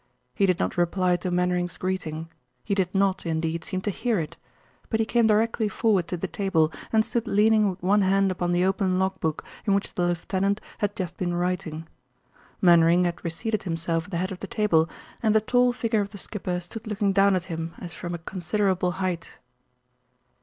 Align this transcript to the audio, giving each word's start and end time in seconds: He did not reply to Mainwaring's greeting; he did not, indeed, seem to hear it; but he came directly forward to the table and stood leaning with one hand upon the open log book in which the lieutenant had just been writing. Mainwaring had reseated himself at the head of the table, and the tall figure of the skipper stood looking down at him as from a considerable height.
He 0.33 0.47
did 0.47 0.57
not 0.57 0.77
reply 0.77 1.15
to 1.17 1.29
Mainwaring's 1.29 1.77
greeting; 1.77 2.27
he 2.63 2.73
did 2.73 2.95
not, 2.95 3.23
indeed, 3.23 3.63
seem 3.63 3.81
to 3.81 3.91
hear 3.91 4.17
it; 4.19 4.35
but 4.89 4.99
he 4.99 5.05
came 5.05 5.27
directly 5.27 5.69
forward 5.69 6.07
to 6.07 6.17
the 6.17 6.27
table 6.27 6.73
and 6.91 7.05
stood 7.05 7.27
leaning 7.27 7.69
with 7.69 7.83
one 7.83 8.01
hand 8.01 8.31
upon 8.31 8.51
the 8.51 8.65
open 8.65 8.97
log 8.97 9.19
book 9.19 9.43
in 9.63 9.75
which 9.75 9.93
the 9.93 10.07
lieutenant 10.07 10.59
had 10.79 10.95
just 10.95 11.17
been 11.17 11.35
writing. 11.35 11.87
Mainwaring 12.63 13.03
had 13.03 13.23
reseated 13.23 13.61
himself 13.61 14.05
at 14.05 14.09
the 14.09 14.17
head 14.17 14.31
of 14.31 14.39
the 14.39 14.47
table, 14.47 14.89
and 15.21 15.35
the 15.35 15.39
tall 15.39 15.71
figure 15.71 16.01
of 16.01 16.09
the 16.09 16.17
skipper 16.17 16.59
stood 16.59 16.87
looking 16.87 17.13
down 17.13 17.35
at 17.35 17.43
him 17.43 17.75
as 17.77 17.93
from 17.93 18.15
a 18.15 18.17
considerable 18.17 18.93
height. 18.93 19.37